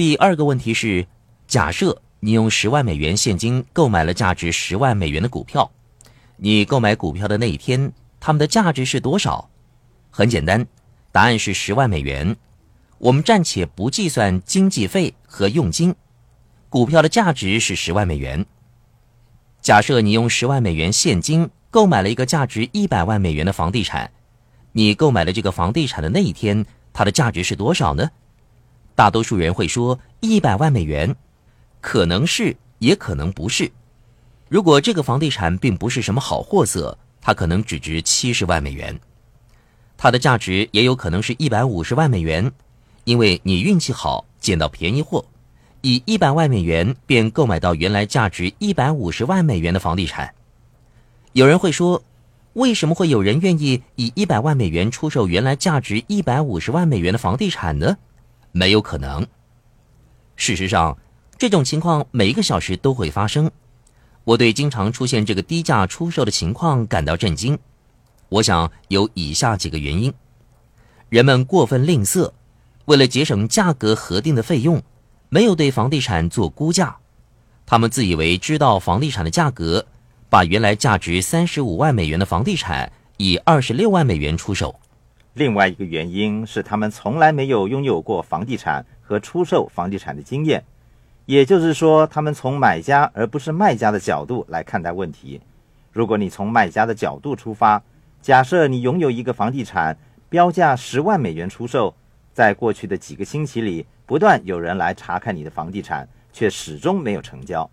[0.00, 1.06] 第二个问题是，
[1.46, 5.70] 假设你用十万美元现金购买了价值十万美元的股票，
[6.38, 9.50] 你购买股票的那一天，它们的价值是多少？
[10.10, 10.66] 很简单，
[11.12, 12.34] 答案是十万美元。
[12.96, 15.94] 我们暂且不计算经济费和佣金，
[16.70, 18.46] 股票的价值是十万美元。
[19.60, 24.10] 假设你用十万美元现金购买了一个价值一百万美元的房地产，
[24.72, 28.08] 你购买了这个房地产的那一天，它的价值是多少呢？
[29.00, 31.16] 大多数人会说一百万美元，
[31.80, 33.72] 可能是，也可能不是。
[34.50, 39.00] 如果这个房地产并不是什么好货色，它可能只值七十万美元。
[39.96, 42.52] 它的价值也有可能是一百五十万美元。
[43.04, 45.24] 因为你运气好，捡到便宜货，
[45.80, 50.34] 以一百万美元便购买到原来价值一百五十万美元的房地产。
[51.32, 52.02] 有人会说，
[52.52, 57.96] 为什么会有人愿意以一百万美元出售原来价值一百五十万美元的房地产呢？
[58.52, 59.26] 没有可能。
[60.36, 60.96] 事实上，
[61.38, 63.50] 这种情况每一个小时都会发生。
[64.24, 67.58] 我对经常出现这个低价出售的情况感到震惊。
[68.28, 70.12] 我想有以下几个原因：
[71.08, 72.32] 人们过分吝啬。
[72.86, 74.82] 为了节省价格核定的费用，
[75.28, 76.96] 没有对房地产做估价，
[77.66, 79.86] 他们自以为知道房地产的价格，
[80.28, 84.79] 把原来价值三十五万美元的房地产以二十六万美元出售。
[85.40, 90.62] 另外一个原因是，他们从来没有拥有过房地产和出售房地产的经验，
[91.24, 95.40] 也就是说，他们从买家而不是卖家的角度来看待问题。
[95.92, 97.82] 如果你从卖家的角度出发，
[98.20, 99.96] 假设你拥有一个房地产，
[100.28, 101.94] 标价十万美元出售。
[102.34, 107.70] 在过去的几个星期里，不断有人来查看你的房地产，却始终没有成交。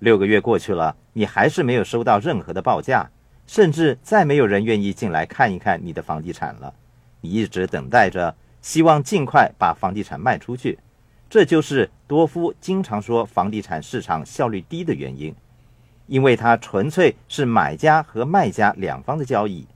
[0.00, 3.08] 六个月过去了，你还是没有收到任何的报价，
[3.46, 6.74] 甚至再没有人愿意进来看一看你的房地产了。
[7.20, 10.78] 你一直等待着，希望尽快把房地产卖出去。
[11.30, 15.34] 这就是多夫经常说房地产市场效率低的原因，
[16.06, 19.66] 因为它纯粹是买家和卖家两方的交易。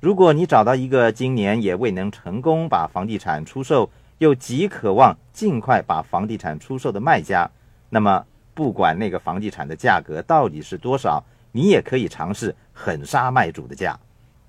[0.00, 7.50] 如果你找到一个今年也未能成功把房地产出售，又极渴望尽快把房地产出售的卖家，
[7.90, 8.24] 那么
[8.54, 13.98] 不管那个房地产的价格到底是多少，你也可以尝试狠杀卖主的价。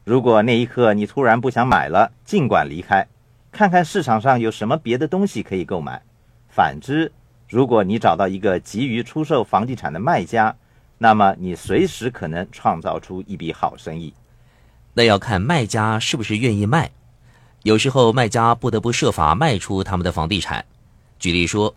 [0.06, 3.08] 如果那一刻你突然不想买了，尽管离开，
[3.52, 6.00] 看看市场上有什么别的东西可以购买。
[6.48, 7.12] 反之，
[7.50, 10.56] 如果你找到一个急于出售房地产的卖家，
[11.00, 14.14] 那么你随时可能创造出一笔好生意。
[14.94, 16.92] 那要看卖家是不是愿意卖，
[17.64, 20.64] 有时候卖家不得不设法卖出他们的房地产。
[21.18, 21.74] 举例说，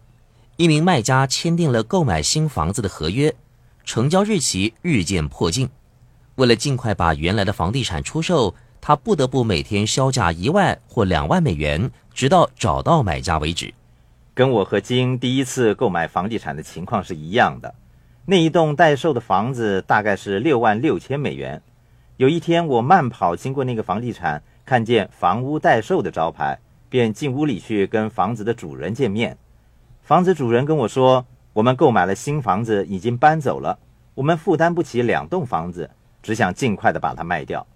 [0.58, 3.34] 一名卖家签订了购买新房子的合约，
[3.84, 5.70] 成交日期日渐迫近，
[6.38, 13.74] 为了尽快把原来的房地产出售，他不得不每天销价一万或两万美元，直到找到买家为止。
[14.34, 17.74] 跟我和金第一次购买房地产的情况是一样的，
[18.24, 21.60] 那一栋待售的房子大概是六万六千美元。
[22.18, 26.56] 有一天，我慢跑经过那个房地产，看见“房屋待售”的招牌，
[26.88, 29.36] 便进屋里去跟房子的主人见面。
[30.04, 33.80] 房子主人跟我说：“我们购买了新房子，已经搬走了。
[34.14, 35.90] 我们负担不起两栋房子，
[36.28, 37.66] 只想尽快的把它卖掉。”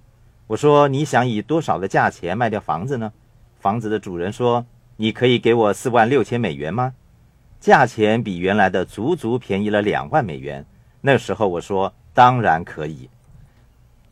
[0.47, 3.11] 我说：“你想以多少的价钱卖掉房子呢？”
[3.59, 6.93] 房子的主人说：“你可以给我四万六千美元吗？”
[7.59, 10.67] 价钱比原来的足足便宜了两万美元。
[11.01, 13.09] 那时候我说：“当然可以。”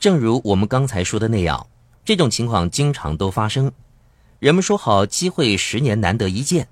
[0.00, 1.66] 正如我们刚才说的那样，
[2.02, 3.70] 这种情况经常都发生。
[4.38, 6.66] 人们说好机会十年难得一见，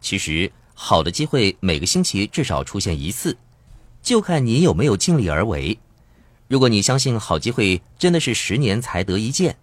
[0.00, 3.36] 其实好的机会每个星期至少出现一次，
[4.02, 5.78] 就看你有没有尽力而为。
[6.46, 9.56] 如果你相信好机会真的是十年才得一见，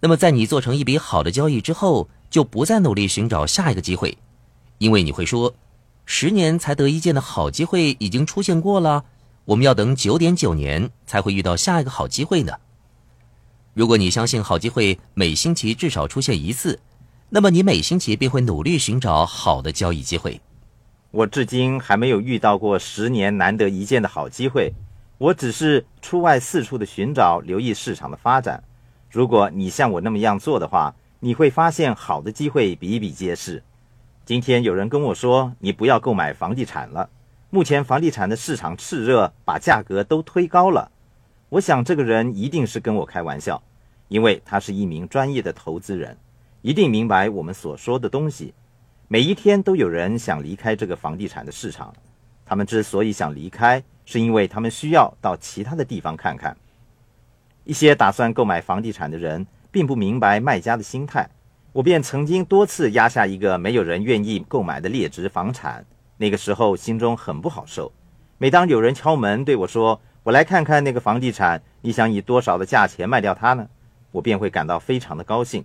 [0.00, 4.18] 那么在你做成一笔好的交易之后，就不再努力寻找下一个机会，
[4.78, 5.54] 因为你会说，
[6.04, 9.04] 十年才得一见的好机会已经出现过了。
[9.44, 12.52] 我们要等九点九年才会遇到下一个好机会呢。
[13.74, 16.80] 如果你相信好机会每星期至少出现一次，
[17.28, 20.40] 那么你每星期便会努力寻找好的交易机会。
[21.12, 24.72] 我至今还没有遇到过十年难得一见的好机会，
[25.18, 28.62] 我只是出外四处的寻找，留意市场的发展。
[29.10, 33.62] 如果你像我那么样做的话，你会发现好的机会比比皆是。
[34.26, 37.08] 今天有人跟我说，你不要购买房地产了。
[37.48, 40.90] 目前房地产的市场炽热，把价格都推高了。
[41.48, 43.62] 我想这个人一定是跟我开玩笑，
[44.08, 46.14] 因为他是一名专业的投资人，
[46.60, 48.52] 一定明白我们所说的东西。
[49.08, 51.94] 每一天都有人想离开这个房地产的市场，
[52.44, 56.56] 他们之所以想离开，是因为他们需要到其他的地方看看。
[57.64, 61.28] 一些打算购买房地产的人并不明白卖家的心态。
[61.72, 65.84] 我便曾经多次压下一个没有人愿意购买的劣质房产，
[66.16, 67.92] 那个时候心中很不好受。
[68.38, 73.68] 每当有人敲门对我说：“我来看看那个房地产，你想以多少的价钱卖掉它呢？”
[74.12, 75.62] 我便会感到非常的高兴。